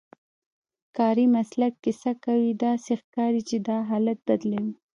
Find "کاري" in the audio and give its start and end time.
0.97-1.25